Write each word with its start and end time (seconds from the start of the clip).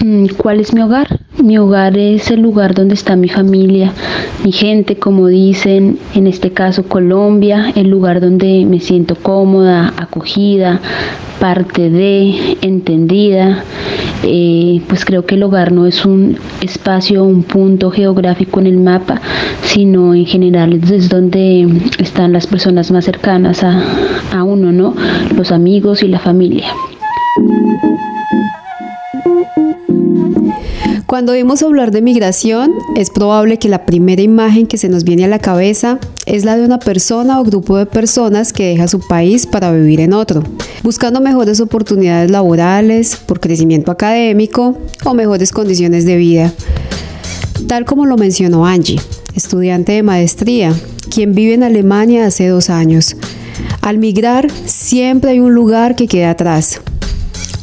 Mm, 0.00 0.26
¿Cuál 0.36 0.60
es 0.60 0.72
mi 0.72 0.80
hogar? 0.80 1.18
Mi 1.42 1.58
hogar 1.58 1.96
es 1.98 2.30
el 2.30 2.40
lugar 2.40 2.74
donde 2.74 2.94
está 2.94 3.16
mi 3.16 3.28
familia, 3.28 3.92
mi 4.44 4.52
gente, 4.52 4.96
como 4.96 5.26
dicen, 5.26 5.98
en 6.14 6.26
este 6.28 6.52
caso 6.52 6.84
Colombia, 6.84 7.72
el 7.74 7.88
lugar 7.88 8.20
donde 8.20 8.64
me 8.64 8.78
siento 8.78 9.16
cómoda, 9.16 9.92
acogida, 9.96 10.80
parte 11.40 11.90
de, 11.90 12.58
entendida. 12.62 13.64
Eh, 14.22 14.82
pues 14.88 15.04
creo 15.04 15.26
que 15.26 15.34
el 15.34 15.42
hogar 15.42 15.72
no 15.72 15.86
es 15.86 16.04
un 16.04 16.36
espacio, 16.60 17.24
un 17.24 17.42
punto 17.42 17.90
geográfico 17.90 18.60
en 18.60 18.66
el 18.66 18.78
mapa, 18.78 19.20
sino 19.62 20.14
en 20.14 20.26
general 20.26 20.74
es 20.74 21.08
donde 21.08 21.68
están 21.98 22.32
las 22.32 22.46
personas 22.46 22.90
más 22.90 23.04
cercanas 23.04 23.64
a, 23.64 23.82
a 24.32 24.44
uno, 24.44 24.70
¿no? 24.70 24.94
Los 25.36 25.50
amigos 25.50 26.02
y 26.02 26.08
la 26.08 26.18
familia. 26.20 26.66
Cuando 31.08 31.32
oímos 31.32 31.62
hablar 31.62 31.90
de 31.90 32.02
migración, 32.02 32.74
es 32.94 33.08
probable 33.08 33.58
que 33.58 33.70
la 33.70 33.86
primera 33.86 34.20
imagen 34.20 34.66
que 34.66 34.76
se 34.76 34.90
nos 34.90 35.04
viene 35.04 35.24
a 35.24 35.28
la 35.28 35.38
cabeza 35.38 35.98
es 36.26 36.44
la 36.44 36.54
de 36.54 36.66
una 36.66 36.78
persona 36.78 37.40
o 37.40 37.44
grupo 37.44 37.78
de 37.78 37.86
personas 37.86 38.52
que 38.52 38.66
deja 38.66 38.88
su 38.88 39.00
país 39.00 39.46
para 39.46 39.72
vivir 39.72 40.00
en 40.00 40.12
otro, 40.12 40.42
buscando 40.82 41.22
mejores 41.22 41.60
oportunidades 41.60 42.30
laborales, 42.30 43.16
por 43.16 43.40
crecimiento 43.40 43.90
académico 43.90 44.76
o 45.06 45.14
mejores 45.14 45.50
condiciones 45.50 46.04
de 46.04 46.18
vida. 46.18 46.52
Tal 47.66 47.86
como 47.86 48.04
lo 48.04 48.18
mencionó 48.18 48.66
Angie, 48.66 49.00
estudiante 49.34 49.92
de 49.92 50.02
maestría, 50.02 50.74
quien 51.08 51.34
vive 51.34 51.54
en 51.54 51.62
Alemania 51.62 52.26
hace 52.26 52.48
dos 52.48 52.68
años. 52.68 53.16
Al 53.80 53.96
migrar 53.96 54.50
siempre 54.66 55.30
hay 55.30 55.40
un 55.40 55.54
lugar 55.54 55.96
que 55.96 56.06
queda 56.06 56.32
atrás, 56.32 56.82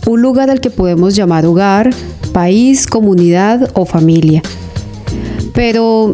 un 0.08 0.24
lugar 0.24 0.50
al 0.50 0.62
que 0.62 0.72
podemos 0.72 1.16
llamar 1.16 1.46
hogar, 1.46 1.92
país, 2.36 2.86
comunidad 2.86 3.72
o 3.76 3.86
familia. 3.86 4.42
Pero, 5.54 6.14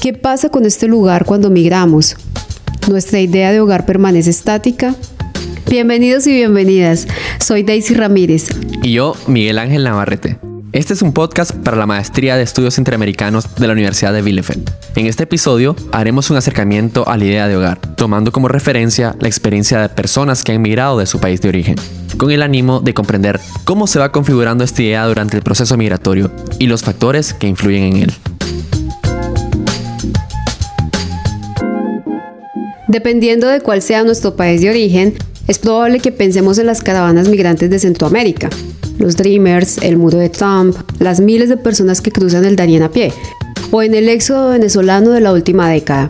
¿qué 0.00 0.14
pasa 0.14 0.48
con 0.48 0.64
este 0.64 0.88
lugar 0.88 1.26
cuando 1.26 1.50
migramos? 1.50 2.16
¿Nuestra 2.88 3.20
idea 3.20 3.52
de 3.52 3.60
hogar 3.60 3.84
permanece 3.84 4.30
estática? 4.30 4.94
Bienvenidos 5.68 6.26
y 6.26 6.32
bienvenidas. 6.32 7.06
Soy 7.38 7.64
Daisy 7.64 7.92
Ramírez. 7.92 8.48
Y 8.82 8.92
yo, 8.92 9.14
Miguel 9.26 9.58
Ángel 9.58 9.84
Navarrete. 9.84 10.47
Este 10.72 10.92
es 10.92 11.00
un 11.00 11.14
podcast 11.14 11.52
para 11.52 11.78
la 11.78 11.86
Maestría 11.86 12.36
de 12.36 12.42
Estudios 12.42 12.76
Interamericanos 12.76 13.54
de 13.54 13.66
la 13.66 13.72
Universidad 13.72 14.12
de 14.12 14.20
Bielefeld. 14.20 14.70
En 14.96 15.06
este 15.06 15.22
episodio 15.22 15.74
haremos 15.92 16.28
un 16.28 16.36
acercamiento 16.36 17.08
a 17.08 17.16
la 17.16 17.24
idea 17.24 17.48
de 17.48 17.56
hogar, 17.56 17.80
tomando 17.96 18.32
como 18.32 18.48
referencia 18.48 19.16
la 19.18 19.28
experiencia 19.28 19.80
de 19.80 19.88
personas 19.88 20.44
que 20.44 20.52
han 20.52 20.60
migrado 20.60 20.98
de 20.98 21.06
su 21.06 21.20
país 21.20 21.40
de 21.40 21.48
origen 21.48 21.76
con 22.18 22.30
el 22.30 22.42
ánimo 22.42 22.80
de 22.80 22.92
comprender 22.92 23.40
cómo 23.64 23.86
se 23.86 23.98
va 23.98 24.12
configurando 24.12 24.62
esta 24.62 24.82
idea 24.82 25.06
durante 25.06 25.36
el 25.36 25.42
proceso 25.42 25.76
migratorio 25.78 26.30
y 26.58 26.66
los 26.66 26.82
factores 26.82 27.32
que 27.32 27.46
influyen 27.46 27.84
en 27.84 27.96
él. 27.96 28.12
Dependiendo 32.88 33.46
de 33.46 33.60
cuál 33.60 33.80
sea 33.80 34.02
nuestro 34.04 34.36
país 34.36 34.60
de 34.60 34.70
origen, 34.70 35.14
es 35.46 35.58
probable 35.58 36.00
que 36.00 36.12
pensemos 36.12 36.58
en 36.58 36.66
las 36.66 36.82
caravanas 36.82 37.28
migrantes 37.28 37.70
de 37.70 37.78
Centroamérica, 37.78 38.50
los 38.98 39.16
Dreamers, 39.16 39.78
el 39.78 39.96
muro 39.96 40.18
de 40.18 40.28
Trump, 40.28 40.76
las 40.98 41.20
miles 41.20 41.48
de 41.48 41.56
personas 41.56 42.00
que 42.00 42.12
cruzan 42.12 42.44
el 42.44 42.56
Darién 42.56 42.82
a 42.82 42.90
pie, 42.90 43.12
o 43.70 43.82
en 43.82 43.94
el 43.94 44.08
éxodo 44.08 44.50
venezolano 44.50 45.10
de 45.10 45.20
la 45.20 45.32
última 45.32 45.70
década. 45.70 46.08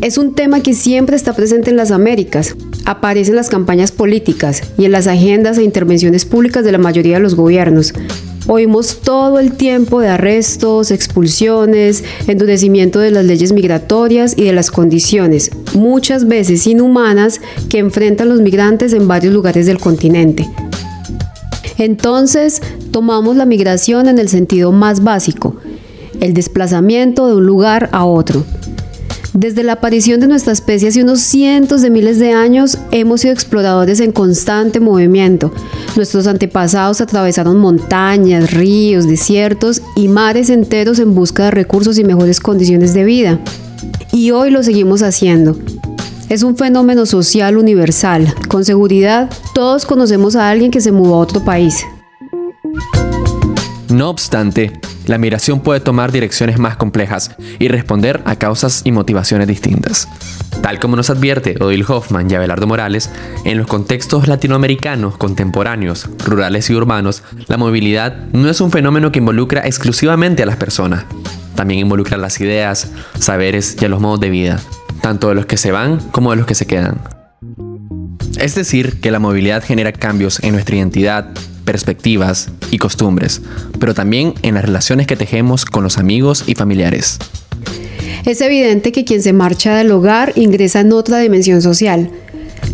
Es 0.00 0.18
un 0.18 0.34
tema 0.34 0.60
que 0.60 0.74
siempre 0.74 1.16
está 1.16 1.34
presente 1.34 1.70
en 1.70 1.76
las 1.76 1.90
Américas, 1.90 2.56
aparece 2.84 3.30
en 3.30 3.36
las 3.36 3.48
campañas 3.48 3.92
políticas 3.92 4.62
y 4.76 4.84
en 4.84 4.92
las 4.92 5.06
agendas 5.06 5.58
e 5.58 5.62
intervenciones 5.62 6.24
públicas 6.24 6.64
de 6.64 6.72
la 6.72 6.78
mayoría 6.78 7.16
de 7.16 7.22
los 7.22 7.34
gobiernos. 7.34 7.94
Oímos 8.46 9.00
todo 9.00 9.38
el 9.38 9.52
tiempo 9.52 10.00
de 10.00 10.08
arrestos, 10.08 10.90
expulsiones, 10.90 12.04
endurecimiento 12.26 12.98
de 12.98 13.10
las 13.10 13.24
leyes 13.24 13.52
migratorias 13.52 14.34
y 14.36 14.44
de 14.44 14.52
las 14.52 14.70
condiciones, 14.70 15.50
muchas 15.72 16.28
veces 16.28 16.66
inhumanas, 16.66 17.40
que 17.70 17.78
enfrentan 17.78 18.28
los 18.28 18.42
migrantes 18.42 18.92
en 18.92 19.08
varios 19.08 19.32
lugares 19.32 19.64
del 19.64 19.78
continente. 19.78 20.46
Entonces, 21.78 22.62
tomamos 22.90 23.36
la 23.36 23.46
migración 23.46 24.08
en 24.08 24.18
el 24.18 24.28
sentido 24.28 24.72
más 24.72 25.02
básico, 25.02 25.56
el 26.20 26.34
desplazamiento 26.34 27.26
de 27.26 27.34
un 27.34 27.46
lugar 27.46 27.90
a 27.92 28.04
otro. 28.04 28.44
Desde 29.34 29.64
la 29.64 29.72
aparición 29.72 30.20
de 30.20 30.28
nuestra 30.28 30.52
especie 30.52 30.88
hace 30.88 31.02
unos 31.02 31.20
cientos 31.20 31.82
de 31.82 31.90
miles 31.90 32.20
de 32.20 32.30
años, 32.30 32.78
hemos 32.92 33.22
sido 33.22 33.34
exploradores 33.34 33.98
en 33.98 34.12
constante 34.12 34.78
movimiento. 34.78 35.52
Nuestros 35.96 36.28
antepasados 36.28 37.00
atravesaron 37.00 37.58
montañas, 37.58 38.52
ríos, 38.52 39.08
desiertos 39.08 39.82
y 39.96 40.06
mares 40.06 40.50
enteros 40.50 41.00
en 41.00 41.16
busca 41.16 41.46
de 41.46 41.50
recursos 41.50 41.98
y 41.98 42.04
mejores 42.04 42.38
condiciones 42.38 42.94
de 42.94 43.02
vida. 43.02 43.40
Y 44.12 44.30
hoy 44.30 44.50
lo 44.50 44.62
seguimos 44.62 45.02
haciendo. 45.02 45.58
Es 46.34 46.42
un 46.42 46.56
fenómeno 46.56 47.06
social 47.06 47.56
universal. 47.58 48.34
Con 48.48 48.64
seguridad, 48.64 49.30
todos 49.54 49.86
conocemos 49.86 50.34
a 50.34 50.50
alguien 50.50 50.72
que 50.72 50.80
se 50.80 50.90
mudó 50.90 51.14
a 51.14 51.18
otro 51.18 51.44
país. 51.44 51.86
No 53.88 54.10
obstante, 54.10 54.72
la 55.06 55.16
migración 55.16 55.60
puede 55.60 55.78
tomar 55.78 56.10
direcciones 56.10 56.58
más 56.58 56.76
complejas 56.76 57.30
y 57.60 57.68
responder 57.68 58.20
a 58.24 58.34
causas 58.34 58.82
y 58.82 58.90
motivaciones 58.90 59.46
distintas. 59.46 60.08
Tal 60.60 60.80
como 60.80 60.96
nos 60.96 61.08
advierte 61.08 61.54
Odil 61.60 61.84
Hoffman 61.86 62.28
y 62.28 62.34
Abelardo 62.34 62.66
Morales, 62.66 63.10
en 63.44 63.56
los 63.56 63.68
contextos 63.68 64.26
latinoamericanos 64.26 65.16
contemporáneos, 65.16 66.08
rurales 66.26 66.68
y 66.68 66.74
urbanos, 66.74 67.22
la 67.46 67.58
movilidad 67.58 68.26
no 68.32 68.50
es 68.50 68.60
un 68.60 68.72
fenómeno 68.72 69.12
que 69.12 69.20
involucra 69.20 69.64
exclusivamente 69.64 70.42
a 70.42 70.46
las 70.46 70.56
personas. 70.56 71.04
También 71.54 71.78
involucra 71.78 72.16
las 72.16 72.40
ideas, 72.40 72.90
saberes 73.20 73.76
y 73.80 73.84
a 73.84 73.88
los 73.88 74.00
modos 74.00 74.18
de 74.18 74.30
vida, 74.30 74.60
tanto 75.04 75.28
de 75.28 75.34
los 75.34 75.44
que 75.44 75.58
se 75.58 75.70
van 75.70 75.98
como 76.12 76.30
de 76.30 76.38
los 76.38 76.46
que 76.46 76.54
se 76.54 76.66
quedan. 76.66 76.98
Es 78.38 78.54
decir, 78.54 79.02
que 79.02 79.10
la 79.10 79.18
movilidad 79.18 79.62
genera 79.62 79.92
cambios 79.92 80.42
en 80.42 80.52
nuestra 80.52 80.76
identidad, 80.76 81.26
perspectivas 81.66 82.48
y 82.70 82.78
costumbres, 82.78 83.42
pero 83.78 83.92
también 83.92 84.32
en 84.40 84.54
las 84.54 84.64
relaciones 84.64 85.06
que 85.06 85.14
tejemos 85.14 85.66
con 85.66 85.84
los 85.84 85.98
amigos 85.98 86.44
y 86.46 86.54
familiares. 86.54 87.18
Es 88.24 88.40
evidente 88.40 88.92
que 88.92 89.04
quien 89.04 89.20
se 89.20 89.34
marcha 89.34 89.76
del 89.76 89.90
hogar 89.90 90.32
ingresa 90.36 90.80
en 90.80 90.90
otra 90.94 91.18
dimensión 91.18 91.60
social. 91.60 92.08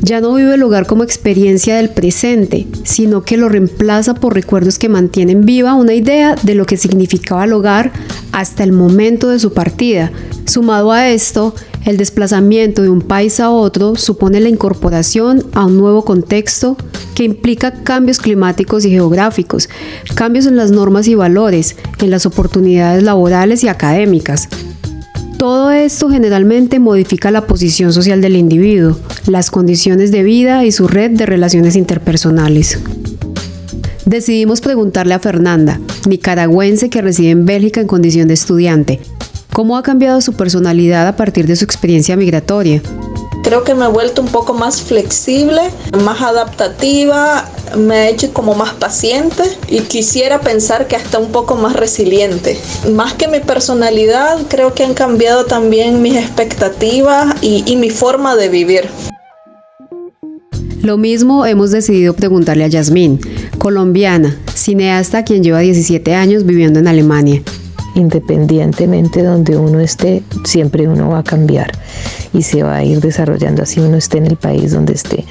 Ya 0.00 0.20
no 0.20 0.32
vive 0.32 0.54
el 0.54 0.62
hogar 0.62 0.86
como 0.86 1.02
experiencia 1.02 1.76
del 1.78 1.88
presente, 1.88 2.68
sino 2.84 3.22
que 3.22 3.38
lo 3.38 3.48
reemplaza 3.48 4.14
por 4.14 4.34
recuerdos 4.34 4.78
que 4.78 4.88
mantienen 4.88 5.44
viva 5.44 5.74
una 5.74 5.94
idea 5.94 6.36
de 6.36 6.54
lo 6.54 6.64
que 6.64 6.76
significaba 6.76 7.44
el 7.44 7.54
hogar 7.54 7.90
hasta 8.30 8.62
el 8.62 8.70
momento 8.70 9.30
de 9.30 9.40
su 9.40 9.52
partida. 9.52 10.12
Sumado 10.46 10.92
a 10.92 11.08
esto, 11.08 11.54
el 11.84 11.96
desplazamiento 11.96 12.82
de 12.82 12.90
un 12.90 13.00
país 13.00 13.40
a 13.40 13.50
otro 13.50 13.96
supone 13.96 14.40
la 14.40 14.48
incorporación 14.48 15.44
a 15.54 15.64
un 15.64 15.76
nuevo 15.78 16.04
contexto 16.04 16.76
que 17.14 17.24
implica 17.24 17.72
cambios 17.82 18.18
climáticos 18.18 18.84
y 18.84 18.90
geográficos, 18.90 19.68
cambios 20.14 20.46
en 20.46 20.56
las 20.56 20.70
normas 20.70 21.08
y 21.08 21.14
valores, 21.14 21.76
en 22.00 22.10
las 22.10 22.26
oportunidades 22.26 23.02
laborales 23.02 23.64
y 23.64 23.68
académicas. 23.68 24.48
Todo 25.38 25.70
esto 25.70 26.10
generalmente 26.10 26.78
modifica 26.78 27.30
la 27.30 27.46
posición 27.46 27.94
social 27.94 28.20
del 28.20 28.36
individuo, 28.36 28.98
las 29.26 29.50
condiciones 29.50 30.12
de 30.12 30.22
vida 30.22 30.66
y 30.66 30.72
su 30.72 30.86
red 30.86 31.12
de 31.12 31.24
relaciones 31.24 31.76
interpersonales. 31.76 32.78
Decidimos 34.04 34.60
preguntarle 34.60 35.14
a 35.14 35.18
Fernanda, 35.18 35.80
nicaragüense 36.06 36.90
que 36.90 37.00
reside 37.00 37.30
en 37.30 37.46
Bélgica 37.46 37.80
en 37.80 37.86
condición 37.86 38.28
de 38.28 38.34
estudiante, 38.34 39.00
¿Cómo 39.52 39.76
ha 39.76 39.82
cambiado 39.82 40.20
su 40.20 40.34
personalidad 40.34 41.08
a 41.08 41.16
partir 41.16 41.46
de 41.46 41.56
su 41.56 41.64
experiencia 41.64 42.16
migratoria? 42.16 42.80
Creo 43.42 43.64
que 43.64 43.74
me 43.74 43.86
he 43.86 43.88
vuelto 43.88 44.22
un 44.22 44.28
poco 44.28 44.54
más 44.54 44.80
flexible, 44.80 45.62
más 46.04 46.22
adaptativa, 46.22 47.50
me 47.76 47.94
ha 47.96 48.08
hecho 48.08 48.32
como 48.32 48.54
más 48.54 48.74
paciente 48.74 49.42
y 49.68 49.80
quisiera 49.80 50.40
pensar 50.40 50.86
que 50.86 50.94
hasta 50.94 51.18
un 51.18 51.32
poco 51.32 51.56
más 51.56 51.74
resiliente. 51.74 52.56
Más 52.92 53.14
que 53.14 53.26
mi 53.26 53.40
personalidad, 53.40 54.38
creo 54.48 54.72
que 54.74 54.84
han 54.84 54.94
cambiado 54.94 55.46
también 55.46 56.00
mis 56.00 56.16
expectativas 56.16 57.34
y, 57.40 57.64
y 57.66 57.76
mi 57.76 57.90
forma 57.90 58.36
de 58.36 58.50
vivir. 58.50 58.88
Lo 60.82 60.96
mismo 60.96 61.44
hemos 61.44 61.72
decidido 61.72 62.14
preguntarle 62.14 62.64
a 62.64 62.68
Yasmín, 62.68 63.20
colombiana, 63.58 64.38
cineasta 64.54 65.24
quien 65.24 65.42
lleva 65.42 65.58
17 65.58 66.14
años 66.14 66.46
viviendo 66.46 66.78
en 66.78 66.88
Alemania 66.88 67.42
independientemente 67.94 69.22
donde 69.22 69.56
uno 69.56 69.80
esté, 69.80 70.22
siempre 70.44 70.88
uno 70.88 71.10
va 71.10 71.18
a 71.18 71.24
cambiar 71.24 71.72
y 72.32 72.42
se 72.42 72.62
va 72.62 72.76
a 72.76 72.84
ir 72.84 73.00
desarrollando 73.00 73.62
así 73.62 73.80
uno 73.80 73.96
esté 73.96 74.18
en 74.18 74.26
el 74.26 74.36
país 74.36 74.72
donde 74.72 74.92
esté. 74.92 75.24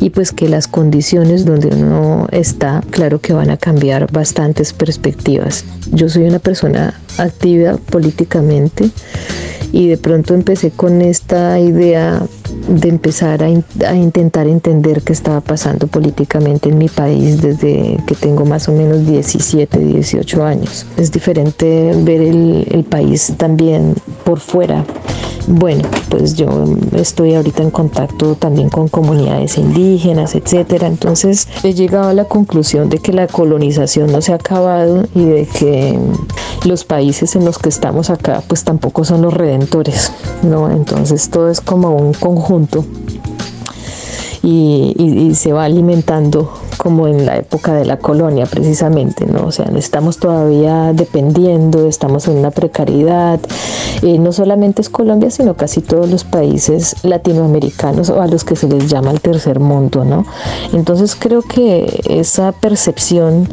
Y 0.00 0.10
pues 0.10 0.32
que 0.32 0.48
las 0.48 0.68
condiciones 0.68 1.44
donde 1.44 1.68
uno 1.68 2.26
está, 2.30 2.82
claro 2.90 3.20
que 3.20 3.32
van 3.32 3.50
a 3.50 3.56
cambiar 3.56 4.10
bastantes 4.12 4.72
perspectivas. 4.72 5.64
Yo 5.92 6.08
soy 6.08 6.24
una 6.24 6.38
persona 6.38 7.00
activa 7.18 7.76
políticamente 7.90 8.90
y 9.72 9.88
de 9.88 9.96
pronto 9.96 10.34
empecé 10.34 10.70
con 10.70 11.02
esta 11.02 11.58
idea 11.58 12.22
de 12.68 12.88
empezar 12.88 13.42
a, 13.42 13.46
a, 13.46 13.94
intentar 13.94 14.46
entender 14.46 15.02
qué 15.02 15.12
estaba 15.12 15.40
pasando 15.40 15.86
políticamente 15.86 16.68
en 16.68 16.78
mi 16.78 16.88
país 16.88 17.40
desde 17.40 17.98
que 18.06 18.14
tengo 18.14 18.44
más 18.44 18.68
o 18.68 18.72
menos 18.72 19.06
17, 19.06 19.78
18 19.78 20.44
años. 20.44 20.86
Es 20.96 21.12
diferente 21.12 21.92
ver 21.96 22.20
el, 22.20 22.66
el 22.70 22.84
país 22.84 23.32
también 23.36 23.94
por 24.24 24.40
fuera. 24.40 24.84
Bueno, 25.46 25.82
pues 26.08 26.34
yo 26.34 26.48
estoy 26.92 27.34
ahorita 27.34 27.62
en 27.62 27.70
contacto 27.70 28.34
también 28.34 28.70
con 28.70 28.88
comunidades 28.88 29.58
indígenas, 29.58 30.34
etcétera. 30.34 30.86
Entonces 30.86 31.48
he 31.62 31.74
llegado 31.74 32.08
a 32.08 32.14
la 32.14 32.24
conclusión 32.24 32.88
de 32.88 32.98
que 32.98 33.12
la 33.12 33.26
colonización 33.26 34.10
no 34.10 34.22
se 34.22 34.32
ha 34.32 34.36
acabado 34.36 35.06
y 35.14 35.24
de 35.24 35.46
que 35.46 35.98
los 36.64 36.84
países 36.84 37.36
en 37.36 37.44
los 37.44 37.58
que 37.58 37.68
estamos 37.68 38.08
acá 38.08 38.42
pues 38.48 38.64
tampoco 38.64 39.04
son 39.04 39.20
los 39.20 39.34
redentores, 39.34 40.12
¿no? 40.42 40.70
Entonces 40.70 41.28
todo 41.28 41.50
es 41.50 41.60
como 41.60 41.94
un 41.94 42.14
conjunto 42.14 42.84
y, 44.42 44.94
y 44.98 45.34
se 45.34 45.52
va 45.52 45.64
alimentando 45.64 46.52
como 46.84 47.08
en 47.08 47.24
la 47.24 47.38
época 47.38 47.72
de 47.72 47.86
la 47.86 47.96
colonia 47.96 48.44
precisamente, 48.44 49.24
¿no? 49.24 49.46
O 49.46 49.52
sea, 49.52 49.64
estamos 49.74 50.18
todavía 50.18 50.92
dependiendo, 50.92 51.88
estamos 51.88 52.28
en 52.28 52.36
una 52.36 52.50
precariedad, 52.50 53.40
eh, 54.02 54.18
no 54.18 54.32
solamente 54.32 54.82
es 54.82 54.90
Colombia, 54.90 55.30
sino 55.30 55.54
casi 55.54 55.80
todos 55.80 56.10
los 56.10 56.24
países 56.24 56.96
latinoamericanos 57.02 58.10
o 58.10 58.20
a 58.20 58.26
los 58.26 58.44
que 58.44 58.54
se 58.54 58.68
les 58.68 58.90
llama 58.90 59.12
el 59.12 59.22
tercer 59.22 59.60
mundo, 59.60 60.04
¿no? 60.04 60.26
Entonces 60.74 61.16
creo 61.18 61.40
que 61.40 62.02
esa 62.06 62.52
percepción 62.52 63.48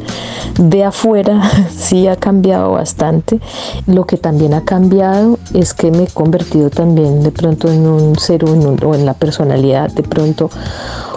de 0.60 0.84
afuera 0.84 1.40
sí 1.74 2.08
ha 2.08 2.16
cambiado 2.16 2.72
bastante. 2.72 3.40
Lo 3.86 4.04
que 4.04 4.18
también 4.18 4.52
ha 4.52 4.66
cambiado 4.66 5.38
es 5.54 5.72
que 5.72 5.90
me 5.90 6.02
he 6.02 6.08
convertido 6.08 6.68
también 6.68 7.22
de 7.22 7.30
pronto 7.30 7.72
en 7.72 7.86
un 7.86 8.18
ser 8.18 8.44
o 8.44 8.94
en 8.94 9.06
la 9.06 9.14
personalidad 9.14 9.90
de 9.90 10.02
pronto 10.02 10.50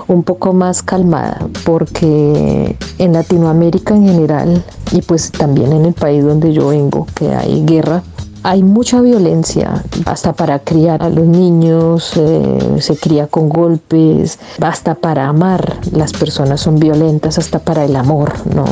un 0.08 0.24
poco 0.24 0.54
más 0.54 0.84
calmada, 0.84 1.48
porque 1.66 2.78
en 2.98 3.14
Latinoamérica 3.14 3.96
en 3.96 4.06
general 4.06 4.64
y 4.92 5.02
pues 5.02 5.32
también 5.32 5.74
en 5.74 5.86
el 5.86 5.94
país 5.94 6.24
donde 6.24 6.54
yo 6.54 6.68
vengo, 6.68 7.08
que 7.16 7.34
hay 7.34 7.66
guerra, 7.66 8.04
hay 8.44 8.62
mucha 8.62 9.02
violencia, 9.02 9.84
hasta 10.06 10.34
para 10.34 10.60
criar 10.60 11.02
a 11.02 11.10
los 11.10 11.26
niños, 11.26 12.12
eh, 12.16 12.78
se 12.80 12.96
cría 12.96 13.26
con 13.26 13.50
golpes, 13.50 14.38
hasta 14.62 14.94
para 14.94 15.28
amar, 15.28 15.80
las 15.92 16.14
personas 16.14 16.62
son 16.62 16.78
violentas, 16.78 17.40
hasta 17.40 17.58
para 17.58 17.86
el 17.86 17.96
amor, 17.96 18.34
¿no? 18.54 18.66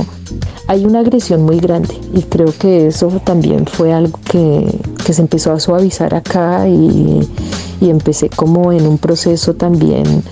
Hay 0.67 0.85
una 0.85 0.99
agresión 0.99 1.41
muy 1.41 1.59
grande 1.59 1.99
y 2.13 2.21
creo 2.21 2.53
que 2.57 2.85
eso 2.85 3.07
también 3.23 3.65
fue 3.65 3.91
algo 3.91 4.19
que, 4.29 4.79
que 5.03 5.11
se 5.11 5.23
empezó 5.23 5.51
a 5.51 5.59
suavizar 5.59 6.13
acá 6.13 6.67
y, 6.67 7.27
y 7.81 7.89
empecé 7.89 8.29
como 8.29 8.71
en 8.71 8.85
un 8.85 8.99
proceso 8.99 9.55
también 9.55 10.23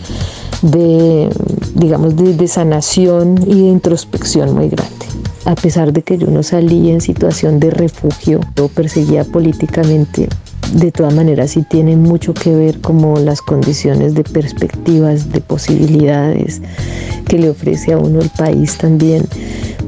de, 0.62 1.30
digamos, 1.76 2.16
de, 2.16 2.48
sanación 2.48 3.38
y 3.46 3.62
de 3.62 3.68
introspección 3.70 4.54
muy 4.54 4.70
grande. 4.70 5.06
A 5.46 5.56
pesar 5.56 5.92
de 5.92 6.04
que 6.04 6.18
yo 6.18 6.28
no 6.28 6.44
salí 6.44 6.92
en 6.92 7.02
situación 7.02 7.60
de 7.60 7.72
refugio 7.72 8.40
o 8.60 8.68
perseguía 8.68 9.24
políticamente, 9.24 10.30
de 10.74 10.92
todas 10.92 11.14
maneras 11.14 11.52
sí 11.52 11.64
tienen 11.64 12.02
mucho 12.04 12.34
que 12.34 12.56
ver 12.56 12.80
como 12.80 13.18
las 13.20 13.42
condiciones 13.42 14.14
de 14.14 14.24
perspectivas, 14.24 15.32
de 15.32 15.42
posibilidades 15.42 16.62
que 17.28 17.38
le 17.40 17.50
ofrece 17.50 17.94
a 17.94 17.98
uno 17.98 18.22
el 18.22 18.30
país 18.30 18.78
también 18.78 19.26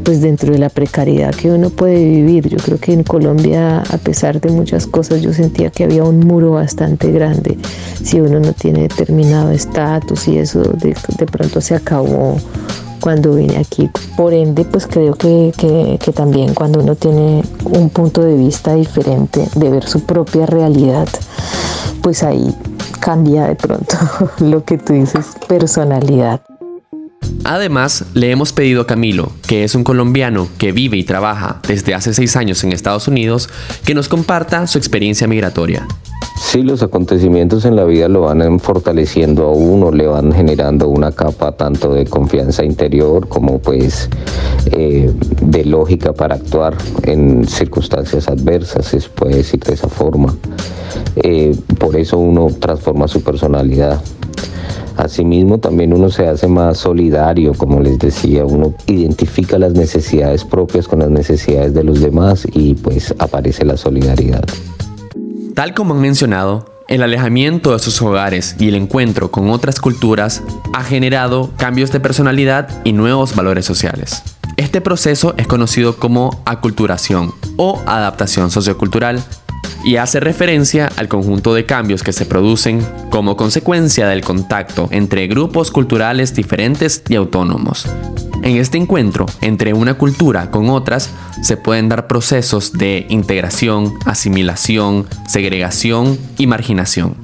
pues 0.04 0.22
dentro 0.22 0.52
de 0.52 0.60
la 0.60 0.70
precariedad 0.70 1.34
que 1.34 1.52
uno 1.52 1.70
puede 1.70 2.04
vivir. 2.04 2.50
Yo 2.50 2.58
creo 2.58 2.78
que 2.80 2.94
en 2.94 3.04
Colombia, 3.04 3.80
a 3.80 3.98
pesar 3.98 4.40
de 4.40 4.50
muchas 4.50 4.86
cosas, 4.88 5.22
yo 5.22 5.34
sentía 5.34 5.70
que 5.70 5.84
había 5.84 6.04
un 6.04 6.20
muro 6.20 6.52
bastante 6.52 7.12
grande. 7.12 7.58
Si 8.04 8.20
uno 8.20 8.40
no 8.40 8.54
tiene 8.54 8.84
determinado 8.84 9.52
estatus 9.52 10.28
y 10.28 10.38
eso 10.38 10.62
de, 10.62 10.96
de, 11.18 11.26
pronto 11.26 11.62
se 11.62 11.76
acabó 11.76 12.38
cuando 13.00 13.36
vine 13.36 13.58
aquí. 13.58 13.90
Por 14.18 14.34
ende, 14.34 14.66
pues 14.66 14.88
creo 14.88 15.14
que, 15.14 15.54
que, 15.58 16.00
que 16.04 16.12
también 16.12 16.54
cuando 16.54 16.80
uno 16.80 16.96
tiene 16.96 17.44
un 17.66 17.90
punto 17.90 18.22
de 18.22 18.36
vista 18.36 18.74
diferente 18.76 19.48
de 19.56 19.70
ver 19.70 19.88
su 19.88 20.02
propia 20.02 20.46
realidad, 20.46 21.08
pues 22.02 22.24
ahí 22.24 22.54
cambia 23.00 23.48
de 23.48 23.56
pronto 23.56 23.98
lo 24.40 24.64
que 24.64 24.78
tú 24.78 24.94
dices, 24.94 25.26
personalidad. 25.48 26.42
Además, 27.44 28.06
le 28.14 28.32
hemos 28.32 28.54
pedido 28.54 28.82
a 28.82 28.88
Camilo, 28.88 29.32
que 29.48 29.64
es 29.64 29.76
un 29.76 29.84
colombiano 29.84 30.48
que 30.58 30.72
vive 30.72 30.98
y 30.98 31.04
trabaja 31.04 31.60
desde 31.68 31.94
hace 31.94 32.14
seis 32.14 32.36
años 32.36 32.64
en 32.64 32.72
Estados 32.72 33.08
Unidos, 33.08 33.50
que 33.86 33.94
nos 33.94 34.08
comparta 34.08 34.66
su 34.68 34.78
experiencia 34.78 35.28
migratoria. 35.28 35.88
Sí, 36.54 36.62
los 36.62 36.84
acontecimientos 36.84 37.66
en 37.66 37.76
la 37.76 37.84
vida 37.84 38.08
lo 38.08 38.22
van 38.22 38.60
fortaleciendo 38.60 39.46
a 39.46 39.52
uno, 39.52 39.92
le 39.92 40.06
van 40.08 40.32
generando 40.32 40.88
una 40.88 41.12
capa 41.12 41.54
tanto 41.54 41.94
de 41.94 42.06
confianza 42.06 42.64
interior 42.64 43.28
como 43.28 43.60
pues 43.60 44.10
eh, 44.72 45.12
de 45.42 45.66
lógica 45.66 46.14
para 46.14 46.36
actuar 46.36 46.78
en 47.04 47.48
circunstancias 47.48 48.28
adversas, 48.28 48.86
se 48.86 49.00
puede 49.00 49.38
decir 49.38 49.62
de 49.62 49.74
esa 49.74 49.88
forma. 49.88 50.36
Eh, 51.16 51.56
por 51.80 51.96
eso 51.96 52.18
uno 52.18 52.48
transforma 52.60 53.08
su 53.08 53.24
personalidad. 53.24 54.00
Asimismo, 55.04 55.58
también 55.58 55.94
uno 55.94 56.10
se 56.10 56.26
hace 56.28 56.48
más 56.48 56.78
solidario, 56.78 57.54
como 57.54 57.82
les 57.82 58.00
decía, 58.00 58.46
uno 58.46 58.74
identifica 58.88 59.60
las 59.60 59.74
necesidades 59.74 60.46
propias 60.46 60.88
con 60.88 61.00
las 61.00 61.10
necesidades 61.10 61.74
de 61.74 61.84
los 61.84 62.00
demás 62.00 62.48
y 62.54 62.76
pues 62.76 63.14
aparece 63.20 63.66
la 63.66 63.76
solidaridad. 63.76 64.46
Tal 65.56 65.74
como 65.74 65.94
han 65.94 66.00
mencionado, 66.00 66.66
el 66.88 67.04
alejamiento 67.04 67.74
de 67.74 67.80
sus 67.80 68.02
hogares 68.02 68.56
y 68.60 68.70
el 68.70 68.76
encuentro 68.76 69.30
con 69.30 69.50
otras 69.50 69.82
culturas 69.82 70.42
ha 70.72 70.84
generado 70.84 71.52
cambios 71.58 71.92
de 71.92 72.00
personalidad 72.00 72.70
y 72.86 72.94
nuevos 72.94 73.36
valores 73.36 73.66
sociales. 73.66 74.24
Este 74.56 74.80
proceso 74.80 75.34
es 75.38 75.48
conocido 75.48 75.98
como 75.98 76.42
aculturación 76.46 77.34
o 77.58 77.82
adaptación 77.86 78.52
sociocultural 78.52 79.22
y 79.84 79.98
hace 79.98 80.20
referencia 80.20 80.90
al 80.96 81.08
conjunto 81.08 81.54
de 81.54 81.66
cambios 81.66 82.04
que 82.04 82.14
se 82.14 82.26
producen 82.26 82.86
como 83.10 83.36
consecuencia 83.36 84.08
del 84.08 84.22
contacto 84.22 84.88
entre 84.92 85.28
grupos 85.28 85.72
culturales 85.72 86.34
diferentes 86.34 87.04
y 87.10 87.16
autónomos. 87.16 87.86
En 88.44 88.58
este 88.58 88.78
encuentro 88.78 89.26
entre 89.42 89.74
una 89.74 89.94
cultura 89.94 90.52
con 90.52 90.70
otras 90.70 91.10
se 91.42 91.58
pueden 91.58 91.90
dar 91.90 92.08
procesos 92.08 92.74
de 92.74 93.06
integración, 93.10 93.94
asimilación, 94.06 95.06
segregación 95.28 96.18
y 96.38 96.48
marginación. 96.48 97.16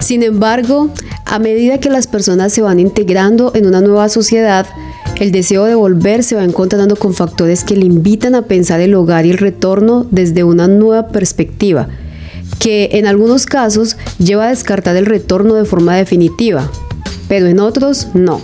Sin 0.00 0.22
embargo, 0.22 0.90
a 1.24 1.38
medida 1.38 1.78
que 1.78 1.90
las 1.90 2.06
personas 2.06 2.52
se 2.52 2.62
van 2.62 2.80
integrando 2.80 3.52
en 3.54 3.66
una 3.66 3.80
nueva 3.80 4.08
sociedad, 4.08 4.66
el 5.20 5.32
deseo 5.32 5.64
de 5.64 5.74
volver 5.74 6.22
se 6.22 6.36
va 6.36 6.44
encontrando 6.44 6.96
con 6.96 7.12
factores 7.12 7.64
que 7.64 7.76
le 7.76 7.86
invitan 7.86 8.34
a 8.34 8.42
pensar 8.42 8.80
el 8.80 8.94
hogar 8.94 9.26
y 9.26 9.30
el 9.30 9.38
retorno 9.38 10.06
desde 10.10 10.44
una 10.44 10.68
nueva 10.68 11.08
perspectiva, 11.08 11.88
que 12.60 12.90
en 12.92 13.06
algunos 13.06 13.46
casos 13.46 13.96
lleva 14.18 14.46
a 14.46 14.50
descartar 14.50 14.96
el 14.96 15.06
retorno 15.06 15.54
de 15.54 15.64
forma 15.64 15.96
definitiva, 15.96 16.70
pero 17.28 17.46
en 17.46 17.58
otros 17.58 18.08
no. 18.14 18.40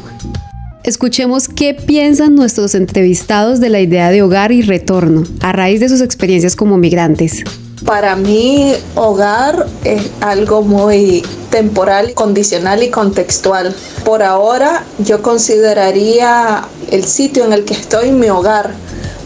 Escuchemos 0.83 1.49
qué 1.49 1.75
piensan 1.75 2.35
nuestros 2.35 2.75
entrevistados 2.75 3.61
de 3.61 3.71
la 3.71 3.81
idea 3.81 4.11
de 4.11 4.23
hogar 4.23 4.53
y 4.53 4.63
retorno 4.63 5.23
a 5.41 5.53
raíz 5.53 5.81
de 5.81 5.89
sus 5.89 6.01
experiencias 6.01 6.57
como 6.57 6.77
migrantes. 6.77 7.45
Para 7.85 8.17
mí, 8.17 8.75
hogar 8.95 9.67
es 9.85 10.11
algo 10.23 10.63
muy 10.63 11.23
temporal, 11.51 12.15
condicional 12.15 12.83
y 12.83 12.91
contextual. 12.91 13.75
Por 14.05 14.23
ahora, 14.23 14.85
yo 15.01 15.21
consideraría 15.21 16.65
el 16.91 17.05
sitio 17.05 17.45
en 17.45 17.53
el 17.53 17.67
que 17.67 17.75
estoy 17.75 18.11
mi 18.11 18.31
hogar. 18.31 18.71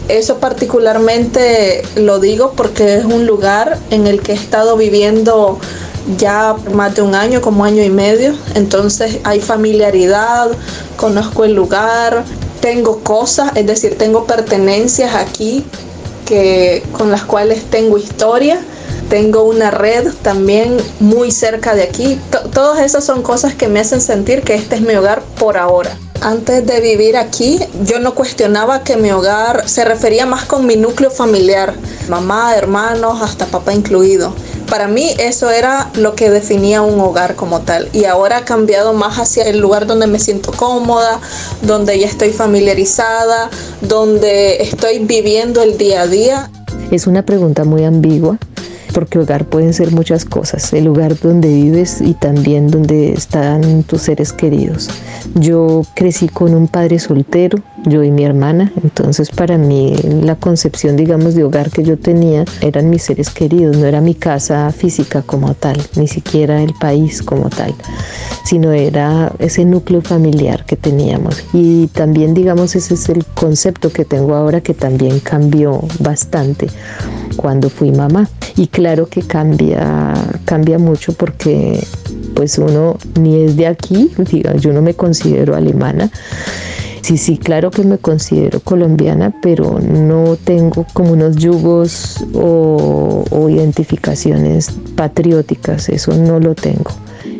Eso 0.09 0.39
particularmente 0.39 1.83
lo 1.95 2.19
digo 2.19 2.51
porque 2.57 2.95
es 2.95 3.05
un 3.05 3.25
lugar 3.25 3.77
en 3.91 4.07
el 4.07 4.21
que 4.21 4.33
he 4.33 4.35
estado 4.35 4.75
viviendo 4.75 5.57
ya 6.17 6.55
más 6.73 6.95
de 6.95 7.01
un 7.01 7.15
año, 7.15 7.39
como 7.41 7.63
año 7.63 7.83
y 7.83 7.89
medio. 7.89 8.33
Entonces 8.55 9.19
hay 9.23 9.39
familiaridad, 9.39 10.49
conozco 10.97 11.45
el 11.45 11.53
lugar, 11.53 12.25
tengo 12.59 12.99
cosas, 12.99 13.51
es 13.55 13.65
decir, 13.65 13.97
tengo 13.97 14.25
pertenencias 14.25 15.15
aquí 15.15 15.63
con 16.91 17.11
las 17.11 17.23
cuales 17.23 17.63
tengo 17.69 17.97
historia. 17.97 18.59
Tengo 19.09 19.43
una 19.43 19.71
red 19.71 20.07
también 20.21 20.77
muy 20.99 21.31
cerca 21.31 21.73
de 21.73 21.83
aquí. 21.83 22.19
todas 22.53 22.79
esas 22.79 23.03
son 23.03 23.23
cosas 23.23 23.55
que 23.55 23.67
me 23.67 23.79
hacen 23.79 24.01
sentir 24.01 24.43
que 24.43 24.55
este 24.55 24.75
es 24.75 24.81
mi 24.81 24.93
hogar 24.93 25.21
por 25.39 25.57
ahora. 25.57 25.97
Antes 26.21 26.65
de 26.65 26.81
vivir 26.81 27.15
aquí, 27.15 27.59
yo 27.85 27.99
no 27.99 28.13
cuestionaba 28.13 28.83
que 28.83 28.97
mi 28.97 29.09
hogar 29.09 29.69
se 29.69 29.85
refería 29.85 30.25
más 30.25 30.43
con 30.43 30.65
mi 30.65 30.75
núcleo 30.75 31.09
familiar, 31.09 31.73
mamá, 32.09 32.55
hermanos, 32.55 33.21
hasta 33.21 33.45
papá 33.45 33.73
incluido. 33.73 34.33
Para 34.69 34.87
mí 34.87 35.11
eso 35.17 35.49
era 35.49 35.89
lo 35.95 36.13
que 36.13 36.29
definía 36.29 36.83
un 36.83 36.99
hogar 36.99 37.35
como 37.35 37.61
tal 37.61 37.89
y 37.91 38.05
ahora 38.05 38.37
ha 38.37 38.45
cambiado 38.45 38.93
más 38.93 39.17
hacia 39.17 39.43
el 39.43 39.59
lugar 39.59 39.87
donde 39.87 40.05
me 40.05 40.19
siento 40.19 40.51
cómoda, 40.51 41.19
donde 41.63 41.97
ya 41.97 42.05
estoy 42.05 42.31
familiarizada, 42.31 43.49
donde 43.81 44.61
estoy 44.61 44.99
viviendo 44.99 45.63
el 45.63 45.77
día 45.77 46.01
a 46.01 46.07
día. 46.07 46.51
Es 46.91 47.07
una 47.07 47.23
pregunta 47.23 47.63
muy 47.63 47.83
ambigua 47.83 48.37
porque 48.99 49.17
hogar 49.17 49.45
pueden 49.45 49.73
ser 49.73 49.93
muchas 49.93 50.25
cosas, 50.25 50.73
el 50.73 50.83
lugar 50.83 51.17
donde 51.17 51.47
vives 51.47 52.01
y 52.01 52.15
también 52.15 52.67
donde 52.69 53.13
están 53.13 53.83
tus 53.83 54.01
seres 54.01 54.33
queridos. 54.33 54.89
Yo 55.35 55.83
crecí 55.93 56.27
con 56.27 56.53
un 56.53 56.67
padre 56.67 56.99
soltero, 56.99 57.59
yo 57.85 58.03
y 58.03 58.11
mi 58.11 58.25
hermana, 58.25 58.73
entonces 58.83 59.29
para 59.29 59.57
mí 59.57 59.95
la 60.21 60.35
concepción, 60.35 60.97
digamos, 60.97 61.33
de 61.33 61.45
hogar 61.45 61.69
que 61.69 61.81
yo 61.81 61.97
tenía 61.97 62.43
eran 62.59 62.89
mis 62.89 63.03
seres 63.03 63.29
queridos, 63.29 63.77
no 63.77 63.85
era 63.85 64.01
mi 64.01 64.15
casa 64.15 64.69
física 64.73 65.21
como 65.21 65.53
tal, 65.53 65.81
ni 65.95 66.09
siquiera 66.09 66.61
el 66.61 66.73
país 66.73 67.21
como 67.21 67.47
tal, 67.47 67.73
sino 68.43 68.73
era 68.73 69.31
ese 69.39 69.63
núcleo 69.63 70.01
familiar 70.01 70.65
que 70.65 70.75
teníamos. 70.75 71.41
Y 71.53 71.87
también, 71.87 72.33
digamos, 72.33 72.75
ese 72.75 72.95
es 72.95 73.07
el 73.07 73.23
concepto 73.23 73.93
que 73.93 74.03
tengo 74.03 74.35
ahora 74.35 74.59
que 74.59 74.73
también 74.73 75.21
cambió 75.21 75.79
bastante 75.99 76.67
cuando 77.39 77.69
fui 77.69 77.91
mamá. 77.91 78.27
Y 78.57 78.67
claro 78.67 79.07
que 79.07 79.21
cambia, 79.21 80.13
cambia 80.43 80.77
mucho 80.77 81.13
porque 81.13 81.81
pues 82.35 82.57
uno 82.57 82.97
ni 83.17 83.43
es 83.43 83.55
de 83.55 83.67
aquí, 83.67 84.11
diga, 84.17 84.55
yo 84.57 84.73
no 84.73 84.81
me 84.81 84.93
considero 84.93 85.55
alemana. 85.55 86.11
Sí, 87.01 87.17
sí, 87.17 87.37
claro 87.37 87.71
que 87.71 87.83
me 87.83 87.97
considero 87.97 88.59
colombiana, 88.59 89.33
pero 89.41 89.79
no 89.79 90.35
tengo 90.35 90.85
como 90.93 91.13
unos 91.13 91.37
yugos 91.37 92.17
o, 92.33 93.23
o 93.31 93.49
identificaciones 93.49 94.69
patrióticas, 94.97 95.87
eso 95.87 96.13
no 96.13 96.41
lo 96.41 96.55
tengo 96.55 96.91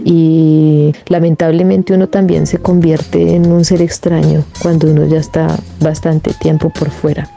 y 0.06 0.94
lamentablemente 1.08 1.94
uno 1.94 2.08
también 2.08 2.48
se 2.48 2.58
convierte 2.58 3.36
en 3.36 3.52
un 3.52 3.66
ser 3.66 3.82
extraño 3.82 4.46
cuando 4.62 4.90
uno 4.90 5.06
ya 5.06 5.20
está 5.20 5.60
bastante 5.82 6.32
tiempo 6.40 6.70
por 6.70 6.90
fuera. 6.90 7.30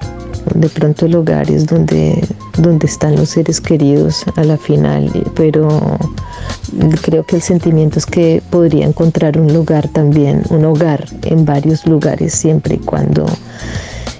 De 0.54 0.68
pronto 0.68 1.06
el 1.06 1.14
hogar 1.14 1.50
es 1.50 1.66
donde, 1.66 2.24
donde 2.58 2.86
están 2.86 3.16
los 3.16 3.30
seres 3.30 3.60
queridos 3.60 4.24
a 4.36 4.44
la 4.44 4.56
final, 4.56 5.10
pero 5.34 5.68
creo 7.02 7.24
que 7.24 7.36
el 7.36 7.42
sentimiento 7.42 7.98
es 7.98 8.06
que 8.06 8.42
podría 8.50 8.86
encontrar 8.86 9.38
un 9.38 9.52
lugar 9.52 9.88
también, 9.88 10.42
un 10.50 10.64
hogar 10.64 11.06
en 11.24 11.44
varios 11.44 11.86
lugares 11.86 12.34
siempre 12.34 12.74
y 12.76 12.78
cuando 12.78 13.26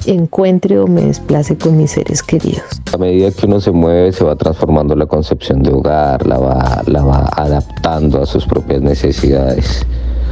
encuentre 0.07 0.79
o 0.79 0.87
me 0.87 1.03
desplace 1.03 1.57
con 1.57 1.77
mis 1.77 1.93
seres 1.93 2.23
queridos. 2.23 2.65
A 2.93 2.97
medida 2.97 3.31
que 3.31 3.47
uno 3.47 3.61
se 3.61 3.71
mueve, 3.71 4.13
se 4.13 4.25
va 4.25 4.37
transformando 4.37 4.97
la 4.97 5.07
concepción 5.07 5.63
de 5.63 5.73
hogar, 5.73 6.27
la 6.27 6.39
va, 6.39 6.83
la 6.87 7.03
va 7.03 7.29
adaptando 7.37 8.23
a 8.23 8.27
sus 8.27 8.45
propias 8.47 8.83
necesidades. 8.83 9.87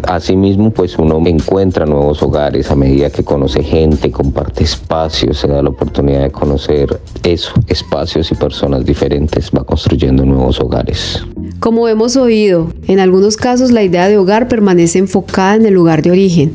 Asimismo, 0.09 0.71
pues 0.71 0.99
uno 0.99 1.21
encuentra 1.27 1.87
nuevos 1.87 2.23
hogares 2.23 2.71
a 2.71 2.77
medida 2.77 3.11
que 3.11 3.23
conoce 3.23 3.63
gente, 3.63 4.11
comparte 4.11 4.65
espacios, 4.65 5.39
se 5.39 5.49
da 5.49 5.63
la 5.63 5.71
oportunidad 5.71 6.23
de 6.23 6.31
conocer 6.31 7.01
eso, 7.23 7.53
espacios 7.69 8.31
y 8.33 8.35
personas 8.35 8.85
diferentes, 8.85 9.51
va 9.57 9.65
construyendo 9.65 10.25
nuevos 10.25 10.61
hogares. 10.61 11.25
Como 11.61 11.89
hemos 11.89 12.17
oído, 12.17 12.73
en 12.87 13.01
algunos 13.01 13.37
casos 13.37 13.71
la 13.71 13.83
idea 13.83 14.09
de 14.09 14.19
hogar 14.19 14.49
permanece 14.49 14.99
enfocada 14.99 15.57
en 15.57 15.67
el 15.67 15.75
lugar 15.75 16.03
de 16.03 16.11
origen, 16.11 16.53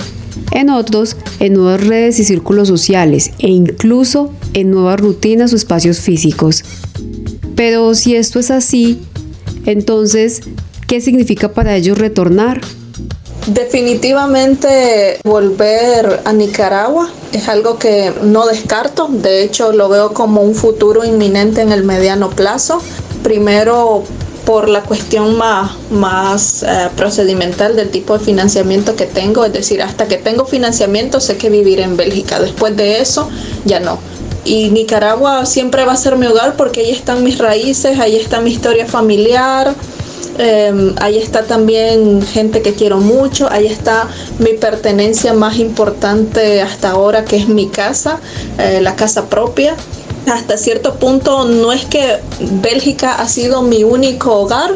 en 0.52 0.70
otros 0.70 1.18
en 1.40 1.54
nuevas 1.54 1.86
redes 1.86 2.20
y 2.20 2.24
círculos 2.24 2.68
sociales 2.68 3.32
e 3.40 3.50
incluso 3.50 4.32
en 4.54 4.72
nuevas 4.72 5.00
rutinas 5.00 5.54
o 5.54 5.56
espacios 5.56 6.00
físicos. 6.00 6.64
Pero 7.56 7.94
si 7.96 8.16
esto 8.16 8.40
es 8.40 8.52
así, 8.52 9.00
entonces, 9.66 10.42
¿qué 10.88 11.02
significa 11.02 11.54
para 11.54 11.75
ellos 11.75 11.98
retornar? 11.98 12.62
Definitivamente 13.48 15.20
volver 15.24 16.22
a 16.25 16.34
Nicaragua 16.34 17.12
es 17.32 17.48
algo 17.48 17.78
que 17.78 18.12
no 18.24 18.48
descarto, 18.48 19.08
de 19.08 19.44
hecho 19.44 19.72
lo 19.72 19.88
veo 19.88 20.14
como 20.14 20.42
un 20.42 20.56
futuro 20.56 21.06
inminente 21.06 21.62
en 21.62 21.72
el 21.72 21.84
mediano 21.84 22.32
plazo. 22.32 22.82
Primero 23.22 24.04
por 24.46 24.70
la 24.70 24.82
cuestión 24.82 25.38
más, 25.38 25.72
más 25.92 26.64
eh, 26.64 26.90
procedimental 26.96 27.75
del 27.75 27.90
tipo 27.90 28.18
de 28.18 28.24
financiamiento 28.24 28.96
que 28.96 29.06
tengo, 29.06 29.46
es 29.46 29.54
decir, 29.54 29.82
hasta 29.82 30.08
que 30.08 30.18
tengo 30.18 30.46
financiamiento 30.46 31.20
sé 31.20 31.38
que 31.38 31.50
vivir 31.50 31.80
en 31.80 31.98
Bélgica, 31.98 32.40
después 32.40 32.75
de 32.75 33.00
eso 33.00 33.30
ya 33.66 33.80
no. 33.80 34.00
Y 34.44 34.70
Nicaragua 34.70 35.46
siempre 35.46 35.86
va 35.86 35.94
a 35.94 35.98
ser 35.98 36.16
mi 36.18 36.28
hogar 36.28 36.56
porque 36.56 36.82
ahí 36.82 36.92
están 36.92 37.24
mis 37.24 37.40
raíces, 37.40 38.00
ahí 38.00 38.16
está 38.16 38.42
mi 38.42 38.52
historia 38.52 38.86
familiar, 38.86 39.74
em, 40.38 40.96
ahí 41.00 41.18
está 41.18 41.44
también 41.44 42.22
gente 42.22 42.62
que 42.62 42.74
quiero 42.74 42.98
mucho, 42.98 43.50
ahí 43.51 43.68
está 43.68 44.08
mi 44.39 44.54
pertenencia 44.54 45.34
más 45.34 45.58
importante 45.58 46.62
hasta 46.62 46.92
ahora 46.92 47.25
que 47.25 47.38
es 47.38 47.48
mi 47.48 47.68
casa, 47.68 48.20
eh, 48.58 48.80
la 48.82 48.96
casa 48.96 49.30
propia 49.30 49.75
hasta 50.32 50.58
cierto 50.58 50.96
punto 50.96 51.46
no 51.46 51.72
es 51.72 51.86
que 51.86 52.20
Bélgica 52.39 53.15
ha 53.15 53.27
sido 53.27 53.62
mi 53.62 53.84
único 53.84 54.34
hogar, 54.34 54.72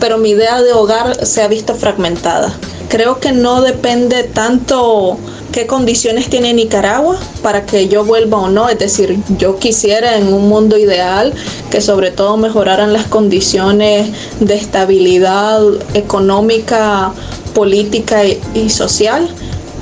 pero 0.00 0.18
mi 0.18 0.30
idea 0.30 0.62
de 0.62 0.72
hogar 0.72 1.26
se 1.26 1.42
ha 1.42 1.48
visto 1.48 1.74
fragmentada. 1.74 2.54
Creo 2.88 3.20
que 3.20 3.32
no 3.32 3.60
depende 3.60 4.24
tanto 4.24 5.18
qué 5.54 5.68
condiciones 5.68 6.28
tiene 6.28 6.52
Nicaragua 6.52 7.16
para 7.40 7.64
que 7.64 7.86
yo 7.86 8.04
vuelva 8.04 8.38
o 8.38 8.48
no. 8.48 8.68
Es 8.68 8.80
decir, 8.80 9.16
yo 9.38 9.56
quisiera 9.56 10.16
en 10.16 10.34
un 10.34 10.48
mundo 10.48 10.76
ideal 10.76 11.32
que 11.70 11.80
sobre 11.80 12.10
todo 12.10 12.36
mejoraran 12.36 12.92
las 12.92 13.04
condiciones 13.04 14.10
de 14.40 14.54
estabilidad 14.56 15.62
económica, 15.94 17.12
política 17.54 18.22
y, 18.24 18.68
social, 18.68 19.28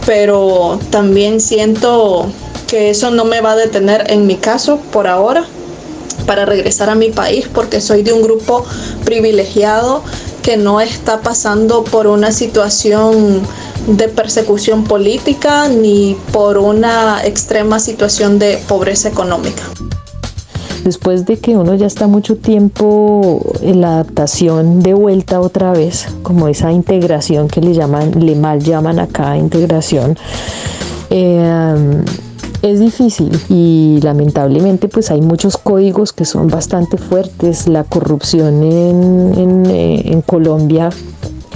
pero 0.05 0.79
también 0.91 1.41
siento 1.41 2.27
que 2.67 2.91
eso 2.91 3.11
no 3.11 3.25
me 3.25 3.41
va 3.41 3.53
a 3.53 3.57
detener 3.57 4.11
en 4.11 4.27
mi 4.27 4.37
caso 4.37 4.79
por 4.93 5.07
ahora 5.07 5.47
para 6.27 6.45
regresar 6.45 6.91
a 6.91 6.95
mi 6.95 7.09
país 7.09 7.49
porque 7.53 7.81
soy 7.81 8.03
de 8.03 8.13
un 8.13 8.21
grupo 8.21 8.67
privilegiado 9.07 10.03
que 10.43 10.59
no 10.59 10.83
está 10.83 11.23
pasando 11.23 11.83
por 11.83 12.07
una 12.07 12.31
situación 12.31 13.43
de 13.87 14.09
persecución 14.09 14.85
política 14.85 15.69
ni 15.69 16.17
por 16.33 16.59
una 16.59 17.25
extrema 17.25 17.79
situación 17.79 18.39
de 18.39 18.59
pobreza 18.69 19.09
económica. 19.09 19.63
Después 20.85 21.27
de 21.27 21.39
que 21.39 21.57
uno 21.57 21.75
ya 21.77 21.87
está 21.87 22.09
mucho 22.09 22.37
tiempo 22.37 23.41
en 23.61 23.81
la 23.81 23.95
adaptación 23.95 24.83
de 24.83 24.95
vuelta 24.95 25.41
otra 25.41 25.73
vez, 25.73 26.09
como 26.23 26.49
esa 26.49 26.73
integración 26.73 27.47
que 27.47 27.61
le 27.61 27.73
llaman, 27.73 28.25
le 28.25 28.35
mal 28.35 28.61
llaman 28.61 28.99
acá 28.99 29.37
integración, 29.37 30.19
eh, 31.11 32.03
es 32.63 32.81
difícil 32.81 33.31
y 33.49 34.01
lamentablemente 34.03 34.89
pues 34.89 35.11
hay 35.11 35.21
muchos 35.21 35.57
códigos 35.57 36.13
que 36.13 36.25
son 36.25 36.49
bastante 36.49 36.97
fuertes. 36.97 37.69
La 37.69 37.85
corrupción 37.85 38.63
en, 38.63 39.35
en, 39.37 39.67
eh, 39.67 40.03
en 40.07 40.23
Colombia 40.23 40.91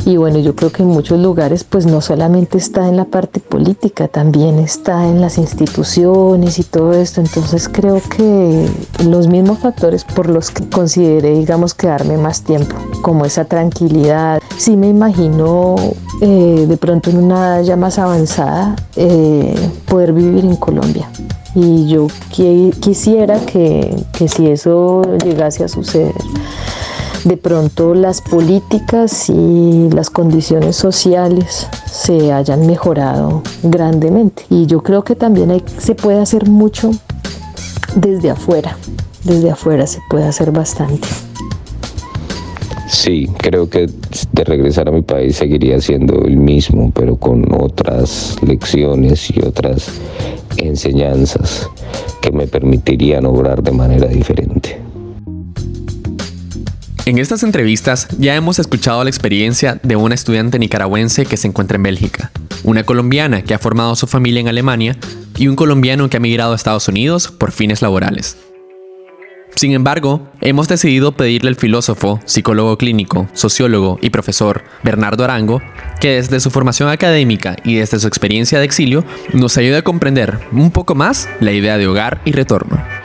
y 0.06 0.16
bueno, 0.16 0.38
yo 0.38 0.54
creo 0.54 0.70
que 0.70 0.84
en 0.84 0.88
muchos 0.88 1.18
lugares 1.18 1.64
pues 1.64 1.84
no 1.84 2.00
solamente 2.00 2.58
está 2.58 2.88
en 2.88 2.96
la 2.96 3.06
parte 3.06 3.40
política, 3.40 4.06
también 4.06 4.60
está 4.60 5.08
en 5.08 5.20
las 5.20 5.36
instituciones 5.36 6.60
y 6.60 6.62
todo 6.62 6.92
esto. 6.92 7.20
Entonces 7.20 7.68
creo 7.68 8.00
que 8.16 8.68
los 9.04 9.26
mismos 9.26 9.58
factores 9.58 10.04
por 10.04 10.30
los 10.30 10.52
que 10.52 10.64
consideré, 10.68 11.34
digamos, 11.34 11.74
quedarme 11.74 12.18
más 12.18 12.42
tiempo, 12.42 12.76
como 13.02 13.24
esa 13.24 13.46
tranquilidad. 13.46 14.40
Sí 14.56 14.76
me 14.76 14.88
imagino 14.88 15.74
eh, 16.20 16.66
de 16.68 16.76
pronto 16.76 17.10
en 17.10 17.24
una 17.24 17.56
edad 17.56 17.62
ya 17.64 17.76
más 17.76 17.98
avanzada 17.98 18.76
eh, 18.94 19.56
poder 19.88 20.12
vivir 20.12 20.44
en 20.44 20.54
Colombia 20.54 21.10
y 21.56 21.88
yo 21.88 22.06
quisiera 22.80 23.40
que, 23.40 23.96
que, 24.12 24.28
si 24.28 24.46
eso 24.46 25.02
llegase 25.24 25.64
a 25.64 25.68
suceder, 25.68 26.12
de 27.26 27.36
pronto 27.36 27.92
las 27.92 28.22
políticas 28.22 29.28
y 29.28 29.90
las 29.90 30.10
condiciones 30.10 30.76
sociales 30.76 31.66
se 31.90 32.32
hayan 32.32 32.68
mejorado 32.68 33.42
grandemente. 33.64 34.44
Y 34.48 34.66
yo 34.66 34.80
creo 34.84 35.02
que 35.02 35.16
también 35.16 35.60
se 35.78 35.96
puede 35.96 36.20
hacer 36.20 36.48
mucho 36.48 36.92
desde 37.96 38.30
afuera. 38.30 38.76
Desde 39.24 39.50
afuera 39.50 39.88
se 39.88 39.98
puede 40.08 40.24
hacer 40.24 40.52
bastante. 40.52 41.08
Sí, 42.88 43.28
creo 43.38 43.68
que 43.68 43.88
de 44.32 44.44
regresar 44.44 44.88
a 44.88 44.92
mi 44.92 45.02
país 45.02 45.34
seguiría 45.34 45.80
siendo 45.80 46.22
el 46.26 46.36
mismo, 46.36 46.92
pero 46.94 47.16
con 47.16 47.52
otras 47.60 48.36
lecciones 48.46 49.28
y 49.36 49.44
otras 49.44 49.90
enseñanzas 50.58 51.68
que 52.20 52.30
me 52.30 52.46
permitirían 52.46 53.26
obrar 53.26 53.64
de 53.64 53.72
manera 53.72 54.06
diferente. 54.06 54.85
En 57.06 57.18
estas 57.18 57.44
entrevistas 57.44 58.08
ya 58.18 58.34
hemos 58.34 58.58
escuchado 58.58 59.04
la 59.04 59.10
experiencia 59.10 59.78
de 59.80 59.94
una 59.94 60.16
estudiante 60.16 60.58
nicaragüense 60.58 61.24
que 61.24 61.36
se 61.36 61.46
encuentra 61.46 61.76
en 61.76 61.84
Bélgica, 61.84 62.32
una 62.64 62.82
colombiana 62.82 63.42
que 63.42 63.54
ha 63.54 63.60
formado 63.60 63.94
su 63.94 64.08
familia 64.08 64.40
en 64.40 64.48
Alemania 64.48 64.96
y 65.36 65.46
un 65.46 65.54
colombiano 65.54 66.10
que 66.10 66.16
ha 66.16 66.20
migrado 66.20 66.52
a 66.52 66.56
Estados 66.56 66.88
Unidos 66.88 67.28
por 67.28 67.52
fines 67.52 67.80
laborales. 67.80 68.36
Sin 69.54 69.70
embargo, 69.70 70.28
hemos 70.40 70.66
decidido 70.66 71.12
pedirle 71.12 71.50
al 71.50 71.54
filósofo, 71.54 72.18
psicólogo 72.24 72.76
clínico, 72.76 73.28
sociólogo 73.34 74.00
y 74.02 74.10
profesor 74.10 74.64
Bernardo 74.82 75.22
Arango 75.22 75.62
que 76.00 76.16
desde 76.16 76.40
su 76.40 76.50
formación 76.50 76.88
académica 76.88 77.54
y 77.62 77.76
desde 77.76 78.00
su 78.00 78.08
experiencia 78.08 78.58
de 78.58 78.64
exilio 78.64 79.04
nos 79.32 79.56
ayude 79.58 79.76
a 79.76 79.82
comprender 79.82 80.40
un 80.50 80.72
poco 80.72 80.96
más 80.96 81.28
la 81.38 81.52
idea 81.52 81.78
de 81.78 81.86
hogar 81.86 82.20
y 82.24 82.32
retorno. 82.32 82.95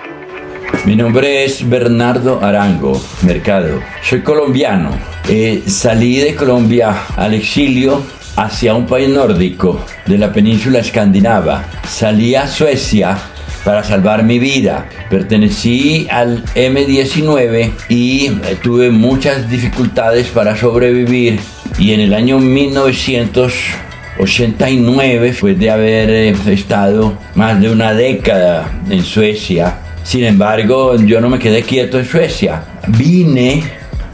Mi 0.83 0.95
nombre 0.95 1.45
es 1.45 1.69
Bernardo 1.69 2.43
Arango 2.43 2.99
Mercado. 3.21 3.79
Soy 4.01 4.21
colombiano. 4.21 4.89
Eh, 5.29 5.61
salí 5.67 6.17
de 6.17 6.33
Colombia 6.33 7.03
al 7.15 7.35
exilio 7.35 8.01
hacia 8.35 8.73
un 8.73 8.87
país 8.87 9.07
nórdico 9.07 9.85
de 10.07 10.17
la 10.17 10.33
península 10.33 10.79
escandinava. 10.79 11.65
Salí 11.87 12.33
a 12.33 12.47
Suecia 12.47 13.15
para 13.63 13.83
salvar 13.83 14.23
mi 14.23 14.39
vida. 14.39 14.89
Pertenecí 15.07 16.07
al 16.09 16.43
M19 16.55 17.73
y 17.89 18.25
eh, 18.25 18.57
tuve 18.63 18.89
muchas 18.89 19.47
dificultades 19.47 20.29
para 20.29 20.57
sobrevivir 20.57 21.39
y 21.77 21.93
en 21.93 21.99
el 21.99 22.15
año 22.15 22.39
1989, 22.39 25.27
después 25.27 25.59
de 25.59 25.69
haber 25.69 26.09
eh, 26.09 26.35
estado 26.47 27.19
más 27.35 27.61
de 27.61 27.69
una 27.69 27.93
década 27.93 28.81
en 28.89 29.03
Suecia, 29.03 29.80
sin 30.03 30.23
embargo 30.23 30.95
yo 30.95 31.21
no 31.21 31.29
me 31.29 31.39
quedé 31.39 31.63
quieto 31.63 31.99
en 31.99 32.05
Suecia. 32.05 32.63
Vine 32.87 33.63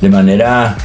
de 0.01 0.09
manera 0.09 0.75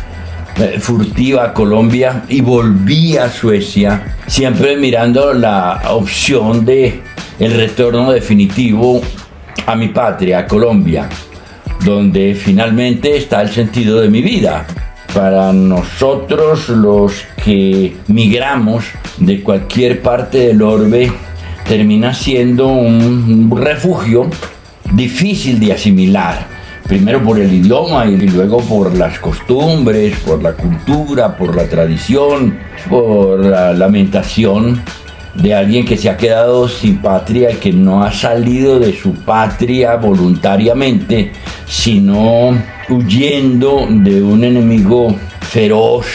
eh, 0.56 0.78
furtiva 0.78 1.44
a 1.44 1.54
Colombia 1.54 2.24
y 2.28 2.40
volví 2.40 3.16
a 3.16 3.30
Suecia, 3.30 4.16
siempre 4.26 4.76
mirando 4.76 5.32
la 5.32 5.82
opción 5.90 6.64
de 6.64 7.00
el 7.38 7.54
retorno 7.54 8.12
definitivo 8.12 9.00
a 9.66 9.74
mi 9.74 9.88
patria, 9.88 10.40
a 10.40 10.46
Colombia, 10.46 11.08
donde 11.84 12.34
finalmente 12.34 13.16
está 13.16 13.42
el 13.42 13.48
sentido 13.48 14.00
de 14.00 14.08
mi 14.08 14.20
vida. 14.20 14.66
Para 15.14 15.52
nosotros 15.52 16.68
los 16.68 17.24
que 17.42 17.96
migramos 18.08 18.84
de 19.18 19.42
cualquier 19.42 20.02
parte 20.02 20.48
del 20.48 20.62
orbe, 20.62 21.12
termina 21.66 22.12
siendo 22.14 22.68
un 22.68 23.50
refugio 23.56 24.28
difícil 24.94 25.58
de 25.60 25.72
asimilar. 25.72 26.46
Primero 26.86 27.22
por 27.22 27.38
el 27.38 27.52
idioma 27.52 28.06
y 28.06 28.16
luego 28.28 28.58
por 28.60 28.94
las 28.94 29.18
costumbres, 29.18 30.18
por 30.26 30.42
la 30.42 30.52
cultura, 30.52 31.36
por 31.36 31.56
la 31.56 31.64
tradición, 31.68 32.58
por 32.88 33.44
la 33.44 33.72
lamentación 33.72 34.82
de 35.34 35.54
alguien 35.54 35.86
que 35.86 35.96
se 35.96 36.10
ha 36.10 36.16
quedado 36.16 36.68
sin 36.68 36.98
patria 36.98 37.52
y 37.52 37.54
que 37.54 37.72
no 37.72 38.04
ha 38.04 38.12
salido 38.12 38.78
de 38.78 38.92
su 38.94 39.14
patria 39.14 39.96
voluntariamente, 39.96 41.32
sino 41.66 42.50
huyendo 42.88 43.86
de 43.88 44.22
un 44.22 44.44
enemigo 44.44 45.14
feroz, 45.40 46.06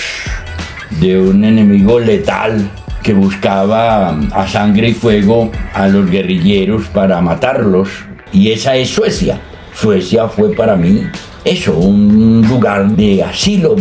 de 1.00 1.20
un 1.20 1.44
enemigo 1.44 2.00
letal 2.00 2.70
que 3.02 3.14
buscaba 3.14 4.20
a 4.32 4.48
sangre 4.48 4.90
y 4.90 4.94
fuego 4.94 5.52
a 5.74 5.88
los 5.88 6.10
guerrilleros 6.10 6.88
para 6.88 7.22
matarlos. 7.22 8.07
Y 8.32 8.52
esa 8.52 8.76
es 8.76 8.90
Suecia. 8.90 9.40
Suecia 9.74 10.28
fue 10.28 10.54
para 10.54 10.76
mí 10.76 11.04
eso, 11.44 11.74
un 11.78 12.46
lugar 12.48 12.90
de 12.90 13.24
asilo, 13.24 13.76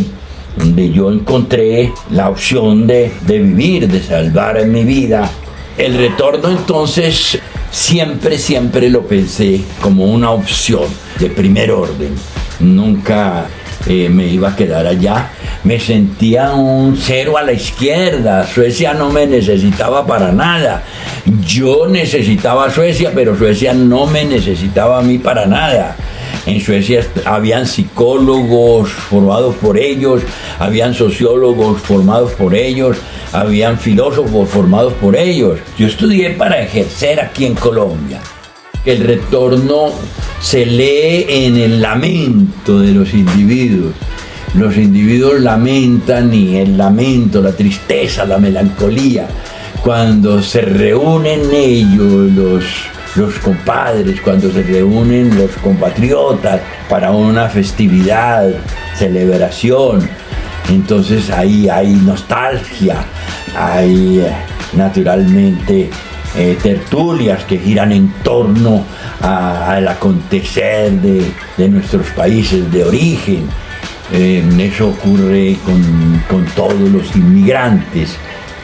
donde 0.56 0.90
yo 0.90 1.10
encontré 1.10 1.92
la 2.10 2.30
opción 2.30 2.86
de, 2.86 3.10
de 3.26 3.38
vivir, 3.38 3.88
de 3.88 4.02
salvar 4.02 4.64
mi 4.66 4.84
vida. 4.84 5.28
El 5.76 5.96
retorno 5.96 6.50
entonces 6.50 7.38
siempre, 7.70 8.38
siempre 8.38 8.88
lo 8.88 9.02
pensé 9.06 9.60
como 9.80 10.04
una 10.04 10.30
opción 10.30 10.84
de 11.18 11.28
primer 11.28 11.70
orden. 11.70 12.14
Nunca 12.60 13.48
eh, 13.86 14.08
me 14.08 14.26
iba 14.26 14.50
a 14.50 14.56
quedar 14.56 14.86
allá. 14.86 15.30
Me 15.64 15.78
sentía 15.80 16.52
un 16.52 16.96
cero 16.96 17.36
a 17.38 17.42
la 17.42 17.52
izquierda. 17.52 18.46
Suecia 18.46 18.94
no 18.94 19.10
me 19.10 19.26
necesitaba 19.26 20.06
para 20.06 20.32
nada. 20.32 20.82
Yo 21.46 21.86
necesitaba 21.86 22.66
a 22.66 22.70
Suecia, 22.70 23.12
pero 23.14 23.36
Suecia 23.36 23.72
no 23.72 24.06
me 24.06 24.24
necesitaba 24.24 24.98
a 24.98 25.02
mí 25.02 25.18
para 25.18 25.46
nada. 25.46 25.96
En 26.46 26.60
Suecia 26.60 27.04
habían 27.24 27.66
psicólogos 27.66 28.90
formados 28.90 29.56
por 29.56 29.76
ellos, 29.76 30.22
habían 30.60 30.94
sociólogos 30.94 31.80
formados 31.80 32.32
por 32.32 32.54
ellos, 32.54 32.98
habían 33.32 33.78
filósofos 33.78 34.48
formados 34.48 34.92
por 34.94 35.16
ellos. 35.16 35.58
Yo 35.76 35.88
estudié 35.88 36.30
para 36.30 36.60
ejercer 36.60 37.20
aquí 37.20 37.46
en 37.46 37.54
Colombia. 37.54 38.20
El 38.86 39.00
retorno 39.00 39.90
se 40.40 40.64
lee 40.64 41.26
en 41.28 41.56
el 41.56 41.82
lamento 41.82 42.78
de 42.80 42.92
los 42.92 43.12
individuos. 43.14 43.92
Los 44.54 44.76
individuos 44.76 45.40
lamentan 45.40 46.32
y 46.32 46.56
el 46.56 46.78
lamento, 46.78 47.42
la 47.42 47.50
tristeza, 47.52 48.24
la 48.24 48.38
melancolía, 48.38 49.26
cuando 49.82 50.40
se 50.40 50.60
reúnen 50.62 51.52
ellos, 51.52 52.30
los 53.16 53.38
compadres, 53.40 54.20
cuando 54.20 54.52
se 54.52 54.62
reúnen 54.62 55.36
los 55.36 55.50
compatriotas 55.62 56.60
para 56.88 57.10
una 57.10 57.48
festividad, 57.48 58.48
celebración. 58.94 60.08
Entonces 60.68 61.30
ahí 61.30 61.68
hay 61.68 61.88
nostalgia, 61.88 63.04
hay 63.56 64.20
eh, 64.20 64.32
naturalmente 64.74 65.90
eh, 66.36 66.56
tertulias 66.62 67.44
que 67.44 67.58
giran 67.58 67.92
en 67.92 68.12
torno 68.22 68.84
al 69.20 69.88
acontecer 69.88 70.92
de, 70.92 71.68
nuestros 71.68 72.06
países 72.10 72.70
de 72.70 72.84
origen. 72.84 73.48
Eso 74.12 74.88
ocurre 74.88 75.56
con, 75.64 76.22
con 76.28 76.44
todos 76.54 76.88
los 76.90 77.16
inmigrantes 77.16 78.16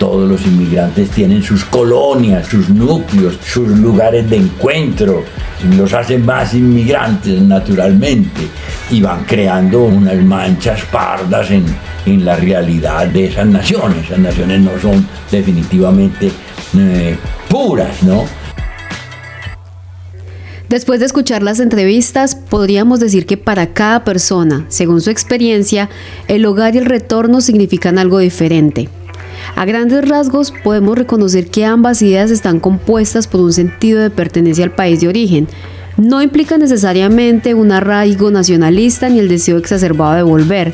todos 0.03 0.29
los 0.29 0.45
inmigrantes 0.45 1.11
tienen 1.11 1.45
sus 1.45 1.65
colonias, 1.65 2.49
sus 2.49 2.69
núcleos, 2.69 3.39
sus 3.41 3.69
lugares 3.69 4.29
de 4.29 4.37
encuentro, 4.37 5.23
los 5.77 5.93
hacen 5.93 6.27
más 6.27 6.55
inmigrantes 6.55 7.41
naturalmente 7.41 8.49
y 8.91 9.01
van 9.01 9.23
creando 9.23 9.85
unas 9.85 10.17
manchas 10.17 10.83
pardas 10.91 11.53
en, 11.53 11.65
la 12.25 12.35
realidad 12.35 13.07
de 13.07 13.27
esas 13.27 13.47
naciones. 13.47 14.05
Esas 14.07 14.19
naciones 14.19 14.61
no 14.63 14.73
son 14.81 15.07
definitivamente 15.31 16.33
eh, 16.79 17.17
puras, 17.49 18.03
¿no? 18.03 18.25
Después 20.69 21.01
de 21.01 21.07
escuchar 21.07 21.43
las 21.43 21.61
entrevistas, 21.61 22.35
podríamos 22.35 22.99
decir 22.99 23.27
que 23.27 23.37
para 23.37 23.75
cada 23.75 24.05
persona, 24.05 24.65
según 24.69 25.03
su 25.03 25.11
experiencia, 25.11 25.91
el 26.29 26.47
hogar 26.47 26.75
y 26.75 26.79
el 26.79 26.87
retorno 26.87 27.43
significan 27.43 27.99
algo 27.99 28.19
diferente. 28.21 28.89
A 29.55 29.67
grandes 29.67 30.09
rasgos 30.09 30.55
podemos 30.65 30.97
reconocer 30.97 31.49
que 31.49 31.67
ambas 31.67 32.01
ideas 32.01 32.31
están 32.31 32.59
compuestas 32.59 33.27
por 33.27 33.43
un 33.43 33.53
sentido 33.53 34.01
de 34.01 34.09
pertenencia 34.09 34.65
al 34.65 34.75
país 34.75 35.03
de 35.03 35.09
origen. 35.09 35.47
No 35.99 36.23
implica 36.23 36.57
necesariamente 36.57 37.53
un 37.53 37.71
arraigo 37.71 38.31
nacionalista 38.31 39.11
ni 39.11 39.19
el 39.19 39.29
deseo 39.29 39.59
exacerbado 39.59 40.15
de 40.15 40.23
volver, 40.23 40.73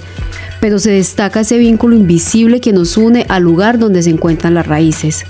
pero 0.61 0.79
se 0.79 0.91
destaca 0.91 1.41
ese 1.41 1.59
vínculo 1.59 1.97
invisible 1.97 2.61
que 2.61 2.73
nos 2.73 2.97
une 2.97 3.27
al 3.29 3.43
lugar 3.43 3.79
donde 3.79 4.03
se 4.03 4.11
encuentran 4.11 4.55
las 4.55 4.67
raíces. 4.67 5.25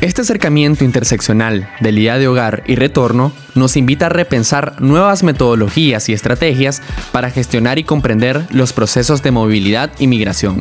Este 0.00 0.22
acercamiento 0.22 0.84
interseccional 0.84 1.68
del 1.80 1.96
día 1.96 2.18
de 2.18 2.28
hogar 2.28 2.62
y 2.66 2.74
retorno 2.74 3.32
nos 3.54 3.76
invita 3.76 4.06
a 4.06 4.10
repensar 4.10 4.80
nuevas 4.80 5.22
metodologías 5.22 6.08
y 6.08 6.12
estrategias 6.12 6.82
para 7.12 7.30
gestionar 7.30 7.78
y 7.78 7.84
comprender 7.84 8.46
los 8.50 8.72
procesos 8.72 9.22
de 9.22 9.30
movilidad 9.30 9.90
y 9.98 10.06
migración. 10.06 10.60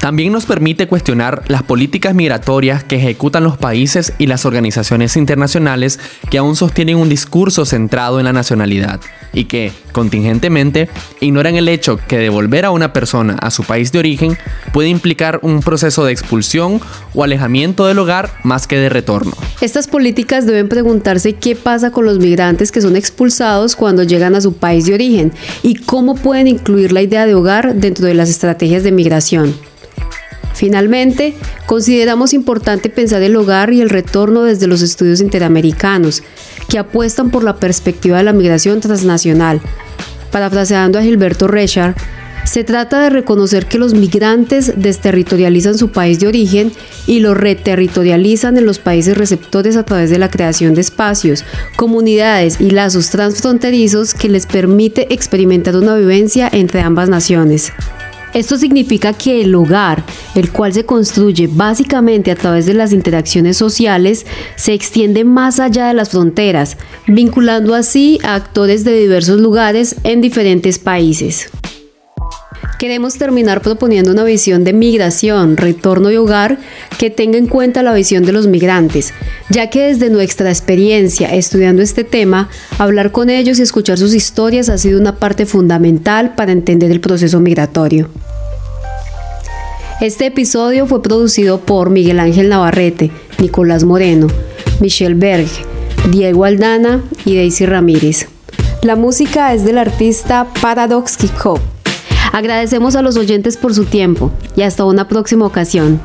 También 0.00 0.32
nos 0.32 0.46
permite 0.46 0.88
cuestionar 0.88 1.42
las 1.48 1.62
políticas 1.62 2.14
migratorias 2.14 2.82
que 2.82 2.96
ejecutan 2.96 3.44
los 3.44 3.58
países 3.58 4.14
y 4.16 4.26
las 4.28 4.46
organizaciones 4.46 5.14
internacionales 5.14 6.00
que 6.30 6.38
aún 6.38 6.56
sostienen 6.56 6.96
un 6.96 7.10
discurso 7.10 7.66
centrado 7.66 8.18
en 8.18 8.24
la 8.24 8.32
nacionalidad 8.32 9.00
y 9.34 9.44
que, 9.44 9.72
contingentemente, 9.92 10.88
ignoran 11.20 11.56
el 11.56 11.68
hecho 11.68 11.98
que 12.08 12.16
devolver 12.16 12.64
a 12.64 12.70
una 12.70 12.94
persona 12.94 13.36
a 13.42 13.50
su 13.50 13.62
país 13.64 13.92
de 13.92 13.98
origen 13.98 14.38
puede 14.72 14.88
implicar 14.88 15.38
un 15.42 15.60
proceso 15.60 16.02
de 16.06 16.12
expulsión 16.12 16.80
o 17.14 17.22
alejamiento 17.22 17.86
del 17.86 17.98
hogar 17.98 18.30
más 18.42 18.66
que 18.66 18.78
de 18.78 18.88
retorno. 18.88 19.32
Estas 19.60 19.86
políticas 19.86 20.46
deben 20.46 20.70
preguntarse 20.70 21.34
qué 21.34 21.54
pasa 21.56 21.90
con 21.90 22.06
los 22.06 22.18
migrantes 22.18 22.72
que 22.72 22.80
son 22.80 22.96
expulsados 22.96 23.76
cuando 23.76 24.02
llegan 24.02 24.34
a 24.34 24.40
su 24.40 24.54
país 24.54 24.86
de 24.86 24.94
origen 24.94 25.32
y 25.62 25.74
cómo 25.74 26.14
pueden 26.14 26.46
incluir 26.46 26.90
la 26.90 27.02
idea 27.02 27.26
de 27.26 27.34
hogar 27.34 27.74
dentro 27.74 28.06
de 28.06 28.14
las 28.14 28.30
estrategias 28.30 28.82
de 28.82 28.92
migración. 28.92 29.69
Finalmente, 30.54 31.34
consideramos 31.66 32.34
importante 32.34 32.90
pensar 32.90 33.22
el 33.22 33.36
hogar 33.36 33.72
y 33.72 33.80
el 33.80 33.90
retorno 33.90 34.42
desde 34.42 34.66
los 34.66 34.82
estudios 34.82 35.20
interamericanos, 35.20 36.22
que 36.68 36.78
apuestan 36.78 37.30
por 37.30 37.44
la 37.44 37.56
perspectiva 37.56 38.18
de 38.18 38.24
la 38.24 38.32
migración 38.32 38.80
transnacional. 38.80 39.60
Parafraseando 40.30 40.98
a 40.98 41.02
Gilberto 41.02 41.48
Rechard, 41.48 41.94
se 42.44 42.64
trata 42.64 43.02
de 43.02 43.10
reconocer 43.10 43.66
que 43.66 43.78
los 43.78 43.94
migrantes 43.94 44.72
desterritorializan 44.76 45.76
su 45.76 45.90
país 45.90 46.20
de 46.20 46.26
origen 46.26 46.72
y 47.06 47.20
lo 47.20 47.34
reterritorializan 47.34 48.56
en 48.56 48.66
los 48.66 48.78
países 48.78 49.16
receptores 49.16 49.76
a 49.76 49.84
través 49.84 50.10
de 50.10 50.18
la 50.18 50.30
creación 50.30 50.74
de 50.74 50.80
espacios, 50.80 51.44
comunidades 51.76 52.60
y 52.60 52.70
lazos 52.70 53.10
transfronterizos 53.10 54.14
que 54.14 54.28
les 54.28 54.46
permite 54.46 55.12
experimentar 55.12 55.76
una 55.76 55.94
vivencia 55.94 56.48
entre 56.50 56.80
ambas 56.80 57.08
naciones. 57.08 57.72
Esto 58.32 58.56
significa 58.56 59.12
que 59.12 59.42
el 59.42 59.54
hogar, 59.54 60.04
el 60.36 60.50
cual 60.52 60.72
se 60.72 60.86
construye 60.86 61.48
básicamente 61.50 62.30
a 62.30 62.36
través 62.36 62.64
de 62.66 62.74
las 62.74 62.92
interacciones 62.92 63.56
sociales, 63.56 64.24
se 64.54 64.72
extiende 64.72 65.24
más 65.24 65.58
allá 65.58 65.88
de 65.88 65.94
las 65.94 66.10
fronteras, 66.10 66.76
vinculando 67.08 67.74
así 67.74 68.20
a 68.22 68.36
actores 68.36 68.84
de 68.84 68.98
diversos 68.98 69.40
lugares 69.40 69.96
en 70.04 70.20
diferentes 70.20 70.78
países. 70.78 71.50
Queremos 72.80 73.18
terminar 73.18 73.60
proponiendo 73.60 74.10
una 74.10 74.24
visión 74.24 74.64
de 74.64 74.72
migración, 74.72 75.58
retorno 75.58 76.10
y 76.10 76.16
hogar 76.16 76.58
que 76.98 77.10
tenga 77.10 77.36
en 77.36 77.46
cuenta 77.46 77.82
la 77.82 77.92
visión 77.92 78.24
de 78.24 78.32
los 78.32 78.46
migrantes, 78.46 79.12
ya 79.50 79.68
que 79.68 79.88
desde 79.88 80.08
nuestra 80.08 80.48
experiencia 80.48 81.28
estudiando 81.34 81.82
este 81.82 82.04
tema, 82.04 82.48
hablar 82.78 83.12
con 83.12 83.28
ellos 83.28 83.58
y 83.58 83.62
escuchar 83.62 83.98
sus 83.98 84.14
historias 84.14 84.70
ha 84.70 84.78
sido 84.78 84.98
una 84.98 85.16
parte 85.16 85.44
fundamental 85.44 86.34
para 86.34 86.52
entender 86.52 86.90
el 86.90 87.02
proceso 87.02 87.38
migratorio. 87.38 88.08
Este 90.00 90.24
episodio 90.24 90.86
fue 90.86 91.02
producido 91.02 91.60
por 91.60 91.90
Miguel 91.90 92.18
Ángel 92.18 92.48
Navarrete, 92.48 93.10
Nicolás 93.38 93.84
Moreno, 93.84 94.28
Michelle 94.80 95.16
Berg, 95.16 95.48
Diego 96.10 96.46
Aldana 96.46 97.02
y 97.26 97.36
Daisy 97.36 97.66
Ramírez. 97.66 98.26
La 98.80 98.96
música 98.96 99.52
es 99.52 99.66
del 99.66 99.76
artista 99.76 100.46
Paradox 100.62 101.18
Agradecemos 102.32 102.94
a 102.96 103.02
los 103.02 103.16
oyentes 103.16 103.56
por 103.56 103.74
su 103.74 103.84
tiempo 103.84 104.30
y 104.56 104.62
hasta 104.62 104.84
una 104.84 105.08
próxima 105.08 105.46
ocasión. 105.46 106.00